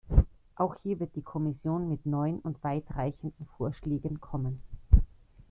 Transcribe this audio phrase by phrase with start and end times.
[0.55, 4.59] Auch hier wird die Kommission mit neuen und weit reichenden Vorschlägen kommen.